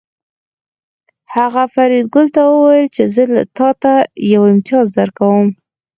هغه 1.35 1.63
فریدګل 1.73 2.25
ته 2.35 2.41
وویل 2.51 2.87
چې 2.95 3.03
زه 3.15 3.23
تاته 3.57 3.93
یو 4.33 4.41
امتیاز 4.53 4.87
درکوم 4.97 5.47